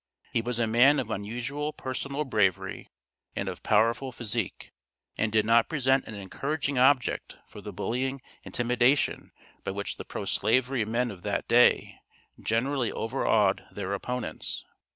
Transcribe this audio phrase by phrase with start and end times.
[0.33, 2.89] He was a man of unusual personal bravery,
[3.35, 4.71] and of powerful physique,
[5.15, 9.31] and did not present an encouraging object for the bullying intimidation
[9.63, 11.99] by which the pro slavery men of that day
[12.41, 14.65] generally overawed their opponents.